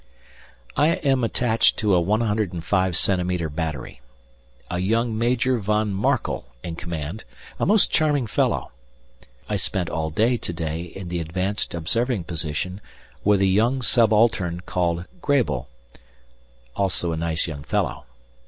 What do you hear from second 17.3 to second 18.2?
young fellow.